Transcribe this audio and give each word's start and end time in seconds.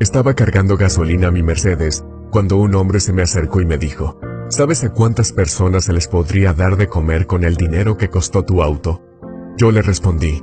Estaba 0.00 0.32
cargando 0.32 0.78
gasolina 0.78 1.28
a 1.28 1.30
mi 1.30 1.42
Mercedes 1.42 2.02
cuando 2.30 2.56
un 2.56 2.74
hombre 2.74 3.00
se 3.00 3.12
me 3.12 3.20
acercó 3.20 3.60
y 3.60 3.66
me 3.66 3.76
dijo, 3.76 4.18
¿sabes 4.48 4.82
a 4.82 4.94
cuántas 4.94 5.30
personas 5.30 5.84
se 5.84 5.92
les 5.92 6.08
podría 6.08 6.54
dar 6.54 6.78
de 6.78 6.86
comer 6.86 7.26
con 7.26 7.44
el 7.44 7.54
dinero 7.56 7.98
que 7.98 8.08
costó 8.08 8.42
tu 8.42 8.62
auto? 8.62 9.02
Yo 9.58 9.70
le 9.70 9.82
respondí, 9.82 10.42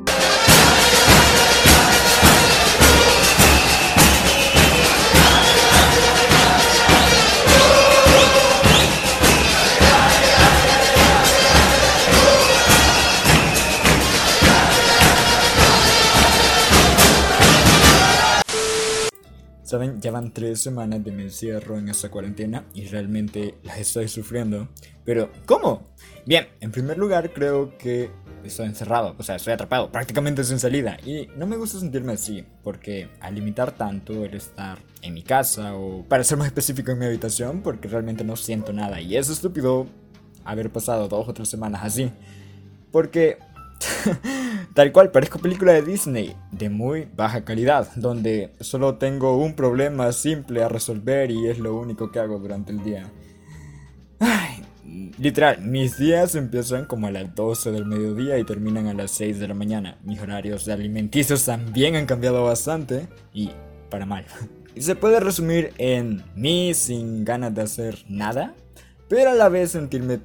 Saben, 19.68 20.00
ya 20.00 20.12
van 20.12 20.32
tres 20.32 20.62
semanas 20.62 21.04
de 21.04 21.12
mi 21.12 21.24
encierro 21.24 21.78
en 21.78 21.90
esta 21.90 22.10
cuarentena 22.10 22.64
y 22.74 22.86
realmente 22.86 23.56
las 23.64 23.78
estoy 23.80 24.08
sufriendo. 24.08 24.70
Pero, 25.04 25.30
¿cómo? 25.46 25.90
Bien, 26.26 26.48
en 26.62 26.72
primer 26.72 26.98
lugar 26.98 27.34
creo 27.34 27.78
que 27.78 28.10
estoy 28.46 28.68
encerrado, 28.68 29.14
o 29.18 29.24
sea, 29.24 29.36
estoy 29.36 29.52
atrapado, 29.52 29.92
prácticamente 29.92 30.46
sin 30.46 30.58
salida. 30.58 30.98
Y 31.06 31.28
no 31.36 31.46
me 31.48 31.58
gusta 31.58 31.82
sentirme 31.82 32.14
así, 32.14 32.46
porque 32.64 33.10
al 33.20 33.36
limitar 33.36 33.74
tanto 33.74 34.24
el 34.24 34.36
estar 34.36 34.78
en 35.02 35.14
mi 35.14 35.22
casa 35.22 35.76
o, 35.76 36.06
para 36.08 36.24
ser 36.24 36.38
más 36.38 36.48
específico, 36.48 36.92
en 36.92 37.00
mi 37.00 37.06
habitación, 37.06 37.62
porque 37.62 37.90
realmente 37.90 38.24
no 38.24 38.38
siento 38.38 38.72
nada. 38.72 39.02
Y 39.02 39.18
es 39.18 39.28
estúpido 39.28 39.88
haber 40.46 40.72
pasado 40.72 41.10
dos 41.10 41.28
o 41.28 41.34
tres 41.34 41.50
semanas 41.50 41.82
así. 41.84 42.10
Porque 42.90 43.38
Tal 44.74 44.92
cual, 44.92 45.12
parezco 45.12 45.40
película 45.40 45.74
de 45.74 45.82
Disney, 45.82 46.36
de 46.52 46.70
muy 46.70 47.08
baja 47.16 47.44
calidad, 47.44 47.90
donde 47.96 48.54
solo 48.60 48.96
tengo 48.96 49.38
un 49.38 49.56
problema 49.56 50.12
simple 50.12 50.64
a 50.64 50.70
resolver 50.70 51.32
y 51.32 51.48
es 51.48 51.58
lo 51.58 51.76
único 51.76 52.12
que 52.12 52.20
hago 52.20 52.38
durante 52.38 52.72
el 52.72 52.84
día. 52.84 53.12
Ay, 54.20 54.64
literal, 55.18 55.62
mis 55.62 55.98
días 55.98 56.36
empiezan 56.36 56.86
como 56.86 57.08
a 57.08 57.12
las 57.12 57.34
12 57.34 57.72
del 57.72 57.86
mediodía 57.86 58.38
y 58.38 58.44
terminan 58.44 58.88
a 58.88 58.94
las 58.94 59.12
6 59.12 59.40
de 59.40 59.48
la 59.48 59.54
mañana. 59.54 59.98
Mis 60.04 60.22
horarios 60.22 60.68
alimenticios 60.68 61.46
también 61.46 61.96
han 61.96 62.06
cambiado 62.06 62.44
bastante 62.44 63.08
y 63.34 63.50
para 63.90 64.06
mal. 64.06 64.26
Y 64.76 64.82
se 64.84 64.96
puede 64.96 65.20
resumir 65.20 65.74
en 65.78 66.24
mí 66.36 66.74
sin 66.74 67.26
ganas 67.26 67.54
de 67.56 67.64
hacer 67.64 68.06
nada, 68.08 68.54
pero 69.10 69.32
a 69.32 69.36
la 69.36 69.50
vez 69.50 69.72
sentirme 69.72 70.20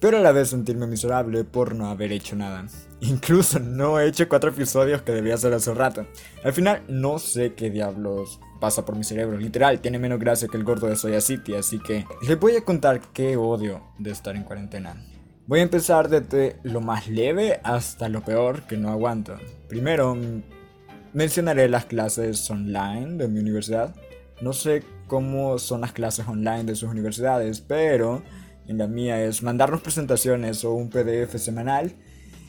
pero 0.00 0.18
a 0.18 0.20
la 0.20 0.32
vez 0.32 0.50
sentirme 0.50 0.86
miserable 0.86 1.44
por 1.44 1.74
no 1.74 1.88
haber 1.88 2.12
hecho 2.12 2.36
nada. 2.36 2.66
Incluso 3.00 3.58
no 3.58 3.98
he 3.98 4.06
hecho 4.06 4.28
cuatro 4.28 4.50
episodios 4.50 5.02
que 5.02 5.12
debía 5.12 5.34
hacer 5.34 5.52
hace 5.52 5.74
rato. 5.74 6.06
Al 6.44 6.52
final 6.52 6.82
no 6.88 7.18
sé 7.18 7.54
qué 7.54 7.70
diablos 7.70 8.40
pasa 8.60 8.84
por 8.84 8.96
mi 8.96 9.04
cerebro. 9.04 9.38
Literal, 9.38 9.80
tiene 9.80 9.98
menos 9.98 10.20
gracia 10.20 10.48
que 10.48 10.56
el 10.56 10.64
gordo 10.64 10.86
de 10.86 10.96
Soya 10.96 11.20
City, 11.20 11.54
así 11.54 11.80
que 11.80 12.06
les 12.26 12.38
voy 12.38 12.56
a 12.56 12.64
contar 12.64 13.00
qué 13.12 13.36
odio 13.36 13.82
de 13.98 14.10
estar 14.12 14.36
en 14.36 14.44
cuarentena. 14.44 14.94
Voy 15.46 15.58
a 15.58 15.64
empezar 15.64 16.08
desde 16.08 16.56
lo 16.62 16.80
más 16.80 17.08
leve 17.08 17.60
hasta 17.64 18.08
lo 18.08 18.22
peor 18.22 18.62
que 18.62 18.76
no 18.76 18.90
aguanto. 18.90 19.36
Primero, 19.68 20.16
mencionaré 21.12 21.68
las 21.68 21.86
clases 21.86 22.48
online 22.48 23.16
de 23.16 23.26
mi 23.26 23.40
universidad. 23.40 23.94
No 24.40 24.52
sé 24.52 24.84
cómo 25.08 25.58
son 25.58 25.80
las 25.80 25.92
clases 25.92 26.28
online 26.28 26.64
de 26.64 26.76
sus 26.76 26.88
universidades, 26.88 27.60
pero 27.60 28.22
en 28.66 28.78
la 28.78 28.86
mía 28.86 29.22
es 29.22 29.42
mandarnos 29.42 29.80
presentaciones 29.80 30.64
o 30.64 30.72
un 30.72 30.90
PDF 30.90 31.36
semanal 31.36 31.94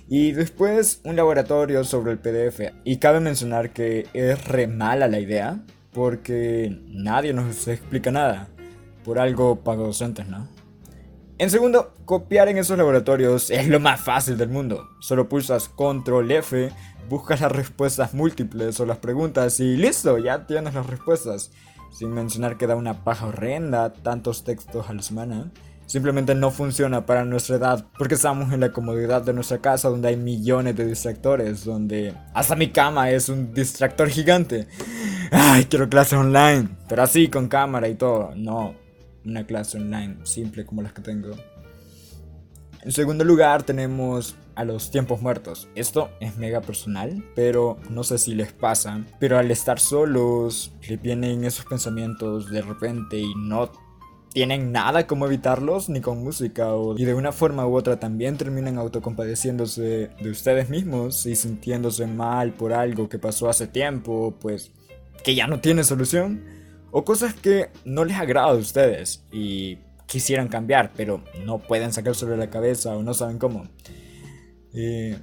y 0.08 0.31
después 0.31 1.02
un 1.03 1.16
laboratorio 1.16 1.83
sobre 1.83 2.11
el 2.11 2.20
PDF. 2.20 2.73
Y 2.83 2.97
cabe 2.97 3.20
mencionar 3.20 3.72
que 3.72 4.08
es 4.14 4.45
re 4.45 4.67
mala 4.67 5.08
la 5.08 5.20
idea 5.20 5.64
porque 5.92 6.80
nadie 6.88 7.33
nos 7.33 7.67
explica 7.67 8.11
nada. 8.11 8.50
Por 9.03 9.20
algo 9.20 9.64
pago 9.64 9.86
docentes, 9.86 10.28
¿no? 10.28 10.47
En 11.39 11.49
segundo, 11.49 11.93
copiar 12.05 12.48
en 12.48 12.58
esos 12.58 12.77
laboratorios 12.77 13.49
es 13.49 13.67
lo 13.67 13.80
más 13.80 13.99
fácil 13.99 14.37
del 14.37 14.49
mundo. 14.49 14.87
Solo 15.02 15.27
pulsas 15.27 15.67
control 15.67 16.32
F, 16.32 16.71
buscas 17.10 17.42
las 17.42 17.52
respuestas 17.52 18.14
múltiples 18.14 18.80
o 18.80 18.86
las 18.86 18.99
preguntas 18.99 19.60
y 19.60 19.76
listo, 19.76 20.17
ya 20.20 20.45
tienes 20.45 20.73
las 20.73 20.87
respuestas. 20.87 21.52
Sin 21.92 22.11
mencionar 22.11 22.58
que 22.58 22.66
da 22.66 22.76
una 22.76 23.04
paja 23.04 23.27
horrenda, 23.27 23.93
tantos 23.93 24.43
textos 24.43 24.89
a 24.89 24.93
la 24.93 25.02
semana 25.02 25.52
simplemente 25.86 26.36
no 26.36 26.52
funciona 26.52 27.05
para 27.05 27.26
nuestra 27.26 27.58
edad 27.58 27.86
porque 27.98 28.16
estamos 28.16 28.52
en 28.54 28.60
la 28.60 28.71
comodidad 28.71 29.21
de 29.21 29.33
nuestra 29.33 29.60
casa 29.60 29.89
donde 29.89 30.10
hay 30.10 30.17
millones 30.17 30.76
de 30.76 30.86
distractores, 30.86 31.66
donde 31.66 32.14
hasta 32.33 32.55
mi 32.55 32.71
cama 32.71 33.11
es 33.11 33.30
un 33.30 33.54
distractor 33.54 34.10
gigante. 34.10 34.67
Ay, 35.32 35.66
quiero 35.66 35.89
clase 35.89 36.16
online, 36.16 36.70
pero 36.88 37.04
así 37.04 37.27
con 37.27 37.48
cámara 37.48 37.88
y 37.88 37.95
todo. 37.95 38.33
No, 38.36 38.76
una 39.26 39.45
clase 39.45 39.77
online 39.77 40.17
simple 40.23 40.66
como 40.66 40.82
las 40.82 40.93
que 40.93 41.02
tengo. 41.02 41.32
En 42.83 42.92
segundo 42.92 43.23
lugar 43.23 43.64
tenemos 43.64 44.36
a 44.55 44.66
los 44.66 44.92
tiempos 44.92 45.22
muertos. 45.22 45.70
Esto 45.73 46.10
es 46.20 46.38
mega 46.38 46.61
personal, 46.61 47.23
pero 47.33 47.77
no 47.89 48.04
sé 48.04 48.17
si 48.17 48.36
les 48.36 48.52
pasa. 48.52 49.05
Pero 49.20 49.38
al 49.38 49.49
estar 49.52 49.80
solos, 49.80 50.73
le 50.88 50.98
vienen 50.98 51.45
esos 51.45 51.66
pensamientos 51.66 52.49
de 52.49 52.61
repente 52.61 53.20
y 53.20 53.33
no 53.36 53.72
tienen 54.33 54.71
nada 54.71 55.05
como 55.05 55.27
evitarlos 55.27 55.89
ni 55.89 56.02
con 56.02 56.23
música 56.23 56.73
o, 56.73 56.98
y 56.98 57.05
de 57.05 57.14
una 57.14 57.32
forma 57.32 57.67
u 57.67 57.76
otra 57.76 57.99
también 57.99 58.36
terminan 58.36 58.77
autocompadeciéndose 58.80 60.10
de 60.20 60.30
ustedes 60.30 60.70
mismos 60.70 61.26
y 61.27 61.36
sintiéndose 61.36 62.08
mal 62.08 62.52
por 62.54 62.73
algo 62.73 63.08
que 63.08 63.20
pasó 63.20 63.48
hace 63.48 63.67
tiempo, 63.67 64.36
pues 64.42 64.72
que 65.23 65.36
ya 65.36 65.48
no 65.48 65.60
tiene 65.60 65.83
solución 65.83 66.43
o 66.92 67.05
cosas 67.05 67.36
que 67.36 67.70
no 67.86 68.05
les 68.05 68.17
agrada 68.17 68.49
a 68.49 68.54
ustedes 68.54 69.23
y 69.32 69.77
quisieran 70.08 70.48
cambiar 70.48 70.92
pero 70.95 71.23
no 71.45 71.60
pueden 71.60 71.93
sacar 71.93 72.16
de 72.16 72.38
la 72.38 72.49
cabeza 72.49 72.95
o 72.98 73.04
no 73.04 73.14
saben 73.14 73.38
cómo. 73.38 73.67
Eh, 74.73 75.17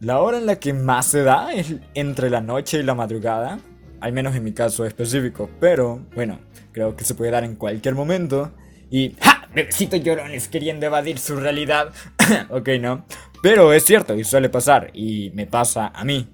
la 0.00 0.20
hora 0.20 0.38
en 0.38 0.46
la 0.46 0.56
que 0.56 0.74
más 0.74 1.06
se 1.06 1.22
da 1.22 1.52
es 1.52 1.74
entre 1.94 2.28
la 2.28 2.40
noche 2.42 2.80
y 2.80 2.82
la 2.82 2.94
madrugada, 2.94 3.60
al 4.00 4.12
menos 4.12 4.34
en 4.34 4.44
mi 4.44 4.52
caso 4.52 4.84
específico, 4.84 5.50
pero 5.60 6.06
bueno, 6.14 6.40
creo 6.72 6.96
que 6.96 7.04
se 7.04 7.14
puede 7.14 7.30
dar 7.30 7.44
en 7.44 7.56
cualquier 7.56 7.94
momento. 7.94 8.52
Y 8.90 9.14
¡ja! 9.20 9.48
Bebecitos 9.54 10.02
llorones 10.02 10.48
queriendo 10.48 10.86
evadir 10.86 11.18
su 11.18 11.36
realidad. 11.36 11.92
ok, 12.50 12.68
no. 12.80 13.04
Pero 13.42 13.72
es 13.72 13.84
cierto 13.84 14.14
y 14.14 14.24
suele 14.24 14.48
pasar, 14.48 14.90
y 14.92 15.30
me 15.34 15.46
pasa 15.46 15.92
a 15.94 16.04
mí. 16.04 16.28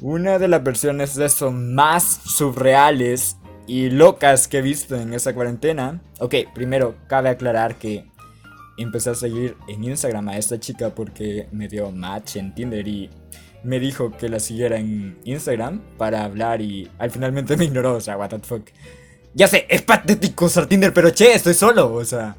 Una 0.00 0.38
de 0.38 0.48
las 0.48 0.62
versiones 0.64 1.14
de 1.14 1.26
eso 1.26 1.52
más 1.52 2.04
surreales 2.24 3.36
y 3.66 3.90
locas 3.90 4.48
que 4.48 4.58
he 4.58 4.62
visto 4.62 4.96
en 4.96 5.14
esa 5.14 5.34
cuarentena. 5.34 6.00
Ok, 6.18 6.34
primero 6.54 6.96
cabe 7.06 7.28
aclarar 7.28 7.76
que 7.76 8.04
empecé 8.78 9.10
a 9.10 9.14
seguir 9.14 9.56
en 9.68 9.84
Instagram 9.84 10.28
a 10.28 10.38
esta 10.38 10.58
chica 10.58 10.94
porque 10.94 11.48
me 11.52 11.68
dio 11.68 11.90
match 11.92 12.36
en 12.36 12.54
Tinder 12.54 12.86
y 12.88 13.10
me 13.62 13.80
dijo 13.80 14.16
que 14.16 14.28
la 14.28 14.40
siguiera 14.40 14.78
en 14.78 15.18
Instagram 15.24 15.80
para 15.96 16.24
hablar 16.24 16.60
y 16.60 16.90
al 16.98 17.10
finalmente 17.10 17.56
me 17.58 17.64
ignoró, 17.64 17.94
o 17.94 18.00
sea, 18.00 18.16
what 18.16 18.30
the 18.30 18.38
fuck. 18.38 18.68
Ya 19.34 19.46
sé, 19.46 19.66
es 19.68 19.82
patético 19.82 20.46
usar 20.46 20.66
Tinder, 20.66 20.92
pero 20.92 21.10
che, 21.10 21.34
estoy 21.34 21.54
solo, 21.54 21.94
o 21.94 22.04
sea, 22.04 22.36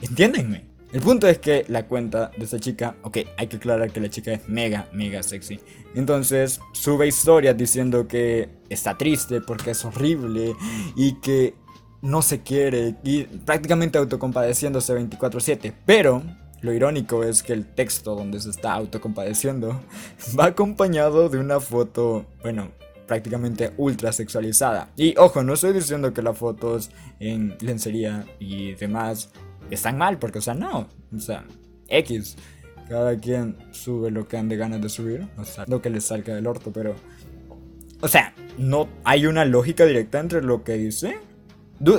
entiéndenme. 0.00 0.72
El 0.92 1.00
punto 1.00 1.26
es 1.26 1.38
que 1.38 1.64
la 1.68 1.86
cuenta 1.86 2.30
de 2.36 2.44
esta 2.44 2.60
chica, 2.60 2.96
ok, 3.02 3.18
hay 3.38 3.46
que 3.46 3.56
aclarar 3.56 3.90
que 3.90 4.00
la 4.00 4.10
chica 4.10 4.32
es 4.32 4.46
mega, 4.48 4.88
mega 4.92 5.22
sexy. 5.22 5.58
Entonces 5.94 6.60
sube 6.72 7.06
historias 7.06 7.56
diciendo 7.56 8.06
que 8.06 8.50
está 8.68 8.98
triste 8.98 9.40
porque 9.40 9.70
es 9.70 9.84
horrible 9.86 10.54
y 10.94 11.14
que 11.20 11.54
no 12.02 12.20
se 12.20 12.42
quiere 12.42 12.96
y 13.04 13.22
prácticamente 13.22 13.96
autocompadeciéndose 13.96 14.94
24/7. 14.94 15.72
Pero 15.86 16.22
lo 16.62 16.72
irónico 16.72 17.24
es 17.24 17.42
que 17.42 17.52
el 17.52 17.66
texto 17.66 18.14
donde 18.14 18.40
se 18.40 18.50
está 18.50 18.72
autocompadeciendo 18.72 19.80
va 20.38 20.46
acompañado 20.46 21.28
de 21.28 21.38
una 21.38 21.60
foto, 21.60 22.24
bueno, 22.42 22.70
prácticamente 23.06 23.72
ultra 23.76 24.12
sexualizada. 24.12 24.90
Y 24.96 25.14
ojo, 25.18 25.42
no 25.42 25.54
estoy 25.54 25.72
diciendo 25.74 26.14
que 26.14 26.22
las 26.22 26.38
fotos 26.38 26.90
en 27.20 27.56
lencería 27.60 28.24
y 28.38 28.72
demás 28.74 29.30
están 29.70 29.98
mal, 29.98 30.18
porque, 30.18 30.38
o 30.38 30.42
sea, 30.42 30.54
no. 30.54 30.88
O 31.14 31.18
sea, 31.18 31.44
X. 31.88 32.36
Cada 32.88 33.16
quien 33.16 33.56
sube 33.70 34.10
lo 34.10 34.26
que 34.28 34.36
ande 34.36 34.56
ganas 34.56 34.80
de 34.80 34.88
subir. 34.88 35.28
O 35.36 35.44
sea, 35.44 35.64
lo 35.66 35.82
que 35.82 35.90
le 35.90 36.00
salga 36.00 36.34
del 36.34 36.46
orto, 36.46 36.72
pero. 36.72 36.94
O 38.00 38.08
sea, 38.08 38.34
no 38.58 38.88
hay 39.04 39.26
una 39.26 39.44
lógica 39.44 39.84
directa 39.84 40.18
entre 40.20 40.42
lo 40.42 40.64
que 40.64 40.74
dice 40.74 41.18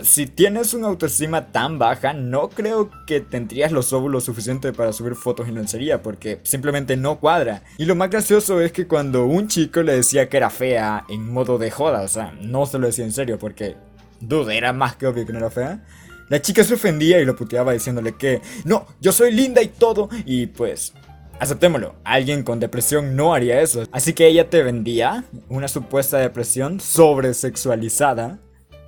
si 0.03 0.27
tienes 0.27 0.73
una 0.73 0.87
autoestima 0.87 1.51
tan 1.51 1.77
baja, 1.77 2.13
no 2.13 2.49
creo 2.49 2.89
que 3.05 3.19
tendrías 3.19 3.71
los 3.71 3.91
óvulos 3.93 4.23
suficientes 4.23 4.75
para 4.75 4.93
subir 4.93 5.15
fotos 5.15 5.47
en 5.47 5.55
lencería, 5.55 6.01
porque 6.01 6.39
simplemente 6.43 6.95
no 6.95 7.19
cuadra. 7.19 7.63
Y 7.77 7.85
lo 7.85 7.95
más 7.95 8.09
gracioso 8.09 8.61
es 8.61 8.71
que 8.71 8.87
cuando 8.87 9.25
un 9.25 9.47
chico 9.47 9.81
le 9.83 9.95
decía 9.95 10.29
que 10.29 10.37
era 10.37 10.49
fea 10.49 11.05
en 11.09 11.31
modo 11.31 11.57
de 11.57 11.71
joda, 11.71 12.01
o 12.01 12.07
sea, 12.07 12.33
no 12.41 12.65
se 12.65 12.79
lo 12.79 12.87
decía 12.87 13.05
en 13.05 13.11
serio, 13.11 13.37
porque, 13.37 13.75
dude, 14.21 14.57
era 14.57 14.73
más 14.73 14.95
que 14.95 15.07
obvio 15.07 15.25
que 15.25 15.33
no 15.33 15.39
era 15.39 15.49
fea. 15.49 15.83
La 16.29 16.41
chica 16.41 16.63
se 16.63 16.75
ofendía 16.75 17.19
y 17.19 17.25
lo 17.25 17.35
puteaba 17.35 17.73
diciéndole 17.73 18.15
que, 18.15 18.41
no, 18.63 18.87
yo 19.01 19.11
soy 19.11 19.33
linda 19.33 19.61
y 19.61 19.67
todo, 19.67 20.09
y 20.25 20.47
pues, 20.47 20.93
aceptémoslo, 21.39 21.95
alguien 22.05 22.43
con 22.43 22.59
depresión 22.59 23.15
no 23.15 23.33
haría 23.33 23.61
eso. 23.61 23.83
Así 23.91 24.13
que 24.13 24.27
ella 24.27 24.49
te 24.49 24.63
vendía 24.63 25.25
una 25.49 25.67
supuesta 25.67 26.17
depresión 26.17 26.79
sobresexualizada. 26.79 28.39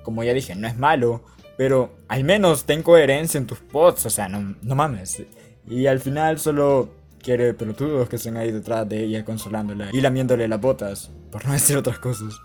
Como 0.06 0.22
ya 0.22 0.32
dije, 0.32 0.54
no 0.54 0.68
es 0.68 0.78
malo, 0.78 1.24
pero 1.58 1.96
al 2.06 2.22
menos 2.22 2.62
ten 2.62 2.84
coherencia 2.84 3.38
en 3.38 3.46
tus 3.48 3.58
posts, 3.58 4.06
o 4.06 4.10
sea, 4.10 4.28
no, 4.28 4.54
no 4.62 4.74
mames. 4.76 5.20
Y 5.66 5.88
al 5.88 5.98
final 5.98 6.38
solo 6.38 6.90
quiere 7.20 7.54
pelotudos 7.54 8.08
que 8.08 8.14
estén 8.14 8.36
ahí 8.36 8.52
detrás 8.52 8.88
de 8.88 9.02
ella 9.02 9.24
consolándola 9.24 9.88
y 9.92 10.00
lamiéndole 10.00 10.46
las 10.46 10.60
botas, 10.60 11.10
por 11.32 11.44
no 11.44 11.52
decir 11.54 11.76
otras 11.76 11.98
cosas. 11.98 12.38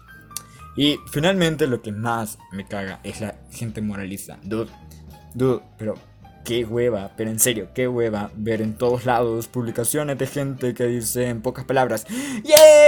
Y 0.75 0.97
finalmente 1.11 1.67
lo 1.67 1.83
que 1.83 1.91
más 1.91 2.39
me 2.51 2.65
caga 2.65 2.99
es 3.03 3.21
la 3.21 3.35
gente 3.51 3.79
moralista. 3.79 4.39
Dude, 4.41 4.71
dude, 5.35 5.61
pero 5.77 5.93
qué 6.43 6.65
hueva, 6.65 7.11
pero 7.15 7.29
en 7.29 7.39
serio, 7.39 7.69
qué 7.75 7.87
hueva 7.87 8.31
ver 8.35 8.63
en 8.63 8.73
todos 8.75 9.05
lados 9.05 9.45
publicaciones 9.45 10.17
de 10.17 10.25
gente 10.25 10.73
que 10.73 10.87
dice 10.87 11.29
en 11.29 11.43
pocas 11.43 11.65
palabras, 11.65 12.07
¡Yay! 12.43 12.80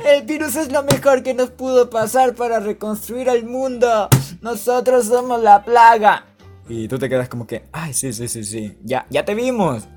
El 0.04 0.22
virus 0.24 0.56
es 0.56 0.72
lo 0.72 0.82
mejor 0.82 1.22
que 1.22 1.34
nos 1.34 1.50
pudo 1.50 1.90
pasar 1.90 2.34
para 2.34 2.60
reconstruir 2.60 3.28
el 3.28 3.44
mundo. 3.44 4.08
Nosotros 4.40 5.06
somos 5.06 5.42
la 5.42 5.62
plaga. 5.62 6.26
Y 6.68 6.88
tú 6.88 6.98
te 6.98 7.08
quedas 7.08 7.28
como 7.28 7.46
que, 7.46 7.64
ay, 7.72 7.92
sí, 7.92 8.12
sí, 8.12 8.28
sí, 8.28 8.44
sí, 8.44 8.78
ya, 8.82 9.06
ya 9.10 9.24
te 9.24 9.34
vimos. 9.34 9.88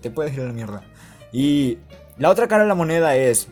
Te 0.00 0.10
puedes 0.10 0.34
ir 0.34 0.40
a 0.40 0.46
la 0.46 0.52
mierda. 0.52 0.82
Y 1.32 1.78
la 2.18 2.30
otra 2.30 2.48
cara 2.48 2.64
de 2.64 2.68
la 2.68 2.74
moneda 2.74 3.14
es, 3.16 3.48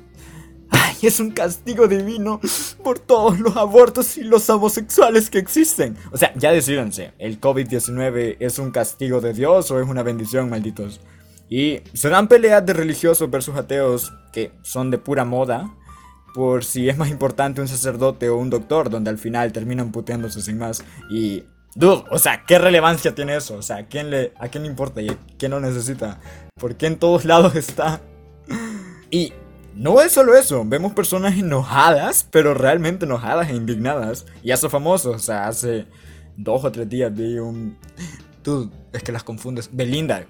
ay, 0.71 0.97
es 1.03 1.21
un 1.21 1.31
castigo 1.31 1.87
divino 1.87 2.41
por 2.83 2.99
todos 2.99 3.39
los 3.39 3.57
abortos 3.57 4.19
y 4.19 4.25
los 4.25 4.49
homosexuales 4.51 5.31
que 5.31 5.39
existen. 5.39 5.97
O 6.11 6.17
sea, 6.17 6.33
ya 6.35 6.51
decídense, 6.51 7.13
¿el 7.19 7.41
COVID-19 7.41 8.37
es 8.41 8.59
un 8.59 8.73
castigo 8.73 9.21
de 9.21 9.33
Dios 9.33 9.71
o 9.71 9.81
es 9.81 9.89
una 9.89 10.03
bendición, 10.03 10.51
malditos? 10.51 11.01
Y 11.49 11.81
se 11.95 12.09
dan 12.09 12.29
peleas 12.29 12.65
de 12.65 12.73
religiosos 12.73 13.31
versus 13.31 13.57
ateos 13.57 14.13
que 14.33 14.53
son 14.63 14.91
de 14.91 14.99
pura 14.99 15.25
moda 15.25 15.75
por 16.35 16.65
si 16.65 16.89
es 16.89 16.97
más 16.99 17.09
importante 17.09 17.61
un 17.61 17.69
sacerdote 17.69 18.29
o 18.29 18.37
un 18.37 18.51
doctor, 18.51 18.91
donde 18.91 19.11
al 19.11 19.19
final 19.19 19.53
terminan 19.53 19.91
puteándose 19.93 20.43
sin 20.43 20.59
más. 20.59 20.85
Y 21.11 21.43
Dude, 21.75 22.05
o 22.11 22.19
sea, 22.19 22.45
¿qué 22.45 22.59
relevancia 22.59 23.15
tiene 23.15 23.37
eso? 23.37 23.55
O 23.55 23.63
sea, 23.63 23.77
¿a 23.77 23.87
quién 23.87 24.11
le, 24.11 24.33
a 24.41 24.49
quién 24.49 24.65
le 24.65 24.69
importa 24.69 25.01
y 25.01 25.11
a 25.11 25.17
quién 25.39 25.53
lo 25.53 25.61
necesita? 25.61 26.19
¿Por 26.55 26.77
qué 26.77 26.87
en 26.87 26.99
todos 26.99 27.25
lados 27.25 27.55
está? 27.55 28.01
Y 29.13 29.33
no 29.77 30.01
es 30.01 30.11
solo 30.11 30.35
eso, 30.35 30.65
vemos 30.67 30.93
personas 30.93 31.39
enojadas, 31.39 32.27
pero 32.31 32.53
realmente 32.53 33.05
enojadas 33.05 33.51
e 33.51 33.55
indignadas. 33.55 34.27
Y 34.43 34.51
eso 34.51 34.69
famoso, 34.69 35.13
o 35.13 35.19
sea, 35.21 35.47
hace 35.47 35.87
dos 36.37 36.65
o 36.65 36.73
tres 36.73 36.89
días 36.89 37.15
vi 37.15 37.39
un... 37.39 37.79
Dude, 38.45 38.71
es 38.93 39.03
que 39.03 39.13
las 39.13 39.25
confundes. 39.25 39.71
Belinda, 39.73 40.25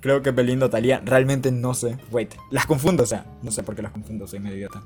creo 0.00 0.22
que 0.22 0.30
Belinda 0.30 0.66
o 0.66 0.70
Talía, 0.70 1.02
realmente 1.04 1.50
no 1.50 1.74
sé. 1.74 1.98
Wait, 2.10 2.34
las 2.50 2.66
confundo, 2.66 3.02
o 3.02 3.06
sea, 3.06 3.26
no 3.42 3.50
sé 3.50 3.62
por 3.62 3.74
qué 3.74 3.82
las 3.82 3.92
confundo, 3.92 4.26
soy 4.26 4.40
medio 4.40 4.56
idiota. 4.56 4.82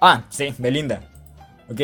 Ah, 0.00 0.24
sí, 0.28 0.54
Belinda. 0.58 1.08
Ok. 1.68 1.80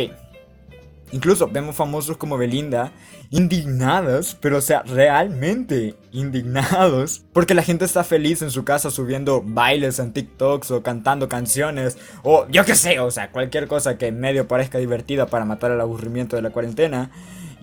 Incluso 1.12 1.46
vemos 1.46 1.76
famosos 1.76 2.16
como 2.16 2.38
Belinda 2.38 2.92
indignados, 3.30 4.36
pero 4.40 4.58
o 4.58 4.60
sea, 4.60 4.82
realmente 4.82 5.94
indignados, 6.10 7.24
porque 7.32 7.54
la 7.54 7.62
gente 7.62 7.84
está 7.84 8.02
feliz 8.02 8.42
en 8.42 8.50
su 8.50 8.64
casa 8.64 8.90
subiendo 8.90 9.42
bailes 9.44 9.98
en 9.98 10.12
TikToks 10.12 10.70
o 10.70 10.82
cantando 10.82 11.28
canciones 11.28 11.98
o 12.22 12.46
yo 12.48 12.64
qué 12.64 12.74
sé, 12.74 12.98
o 13.00 13.10
sea, 13.10 13.30
cualquier 13.30 13.68
cosa 13.68 13.98
que 13.98 14.06
en 14.08 14.20
medio 14.20 14.48
parezca 14.48 14.78
divertida 14.78 15.26
para 15.26 15.44
matar 15.44 15.70
el 15.70 15.80
aburrimiento 15.80 16.36
de 16.36 16.42
la 16.42 16.50
cuarentena. 16.50 17.10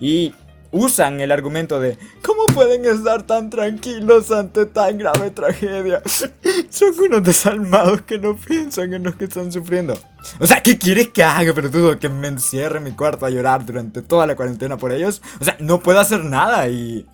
Y 0.00 0.32
usan 0.72 1.20
el 1.20 1.32
argumento 1.32 1.80
de 1.80 1.98
¿Cómo 2.22 2.39
pueden 2.54 2.84
estar 2.84 3.22
tan 3.22 3.50
tranquilos 3.50 4.30
ante 4.30 4.66
tan 4.66 4.98
grave 4.98 5.30
tragedia? 5.30 6.02
Son 6.70 6.98
unos 6.98 7.22
desalmados 7.22 8.02
que 8.02 8.18
no 8.18 8.36
piensan 8.36 8.94
en 8.94 9.04
los 9.04 9.16
que 9.16 9.24
están 9.24 9.50
sufriendo. 9.50 9.98
O 10.38 10.46
sea, 10.46 10.62
¿qué 10.62 10.78
quieres 10.78 11.08
que 11.08 11.22
haga, 11.22 11.52
pero 11.54 11.70
tú 11.70 11.98
que 11.98 12.08
me 12.08 12.28
encierre 12.28 12.78
en 12.78 12.84
mi 12.84 12.92
cuarto 12.92 13.26
a 13.26 13.30
llorar 13.30 13.64
durante 13.64 14.02
toda 14.02 14.26
la 14.26 14.36
cuarentena 14.36 14.76
por 14.76 14.92
ellos? 14.92 15.22
O 15.40 15.44
sea, 15.44 15.56
no 15.60 15.80
puedo 15.80 16.00
hacer 16.00 16.24
nada 16.24 16.68
y... 16.68 17.06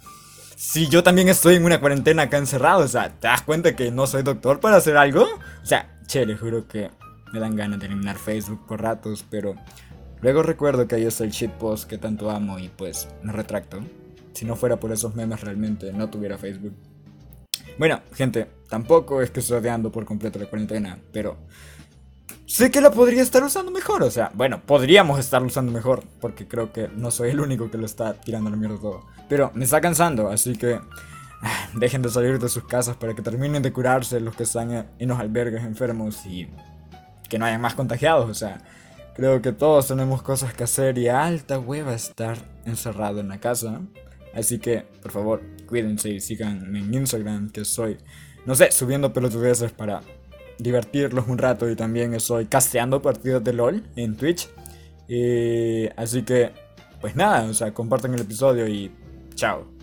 Si 0.56 0.88
yo 0.88 1.02
también 1.02 1.28
estoy 1.28 1.56
en 1.56 1.64
una 1.64 1.80
cuarentena 1.80 2.22
acá 2.22 2.38
encerrado, 2.38 2.80
o 2.80 2.88
sea, 2.88 3.10
¿te 3.10 3.28
das 3.28 3.42
cuenta 3.42 3.76
que 3.76 3.90
no 3.90 4.06
soy 4.06 4.22
doctor 4.22 4.58
para 4.58 4.76
hacer 4.76 4.96
algo? 4.96 5.22
O 5.22 5.66
sea, 5.66 5.98
che, 6.06 6.24
les 6.24 6.40
juro 6.40 6.66
que 6.66 6.90
me 7.32 7.40
dan 7.40 7.54
ganas 7.54 7.78
de 7.78 7.86
eliminar 7.86 8.16
Facebook 8.16 8.66
por 8.66 8.80
ratos, 8.80 9.24
pero 9.28 9.54
Luego 10.22 10.42
recuerdo 10.42 10.88
que 10.88 10.96
ahí 10.96 11.04
está 11.04 11.24
el 11.24 11.30
shitpost 11.30 11.88
que 11.88 11.98
tanto 11.98 12.30
amo 12.30 12.58
y 12.58 12.68
pues 12.68 13.08
me 13.22 13.32
retracto. 13.32 13.80
Si 14.36 14.44
no 14.44 14.54
fuera 14.54 14.78
por 14.78 14.92
esos 14.92 15.14
memes 15.14 15.40
realmente 15.40 15.94
no 15.94 16.10
tuviera 16.10 16.36
Facebook. 16.36 16.74
Bueno, 17.78 18.02
gente, 18.12 18.46
tampoco 18.68 19.22
es 19.22 19.30
que 19.30 19.40
estoy 19.40 19.56
odiando 19.56 19.90
por 19.90 20.04
completo 20.04 20.38
la 20.38 20.44
cuarentena, 20.44 20.98
pero 21.10 21.38
sé 22.44 22.70
que 22.70 22.82
la 22.82 22.90
podría 22.90 23.22
estar 23.22 23.42
usando 23.42 23.72
mejor. 23.72 24.02
O 24.02 24.10
sea, 24.10 24.30
bueno, 24.34 24.60
podríamos 24.60 25.18
estarlo 25.18 25.46
usando 25.46 25.72
mejor, 25.72 26.04
porque 26.20 26.46
creo 26.46 26.70
que 26.70 26.88
no 26.88 27.10
soy 27.10 27.30
el 27.30 27.40
único 27.40 27.70
que 27.70 27.78
lo 27.78 27.86
está 27.86 28.12
tirando 28.12 28.50
la 28.50 28.56
mierda 28.56 28.78
todo. 28.78 29.06
Pero 29.26 29.52
me 29.54 29.64
está 29.64 29.80
cansando, 29.80 30.28
así 30.28 30.54
que 30.54 30.80
ah, 31.40 31.68
dejen 31.74 32.02
de 32.02 32.10
salir 32.10 32.38
de 32.38 32.50
sus 32.50 32.64
casas 32.64 32.94
para 32.98 33.14
que 33.14 33.22
terminen 33.22 33.62
de 33.62 33.72
curarse 33.72 34.20
los 34.20 34.36
que 34.36 34.42
están 34.42 34.90
en 34.98 35.08
los 35.08 35.18
albergues 35.18 35.64
enfermos 35.64 36.26
y 36.26 36.46
que 37.30 37.38
no 37.38 37.46
hayan 37.46 37.62
más 37.62 37.74
contagiados. 37.74 38.28
O 38.28 38.34
sea, 38.34 38.58
Creo 39.16 39.40
que 39.40 39.52
todos 39.52 39.88
tenemos 39.88 40.20
cosas 40.20 40.52
que 40.52 40.64
hacer 40.64 40.98
y 40.98 41.08
alta 41.08 41.58
hueva 41.58 41.94
estar 41.94 42.36
encerrado 42.66 43.20
en 43.20 43.28
la 43.28 43.40
casa. 43.40 43.80
Así 44.36 44.58
que, 44.58 44.84
por 45.02 45.10
favor, 45.12 45.42
cuídense 45.66 46.10
y 46.10 46.20
síganme 46.20 46.80
en 46.80 46.92
Instagram, 46.92 47.50
que 47.50 47.64
soy, 47.64 47.96
no 48.44 48.54
sé, 48.54 48.70
subiendo 48.70 49.12
pelotudeces 49.12 49.72
para 49.72 50.02
divertirlos 50.58 51.26
un 51.26 51.38
rato 51.38 51.68
y 51.70 51.74
también 51.74 52.14
estoy 52.14 52.46
casteando 52.46 53.00
partidos 53.00 53.42
de 53.42 53.54
LOL 53.54 53.82
en 53.96 54.16
Twitch. 54.16 54.48
Y, 55.08 55.86
así 55.96 56.22
que, 56.22 56.52
pues 57.00 57.16
nada, 57.16 57.44
o 57.44 57.54
sea, 57.54 57.72
compartan 57.72 58.12
el 58.12 58.20
episodio 58.20 58.68
y 58.68 58.92
chao. 59.34 59.75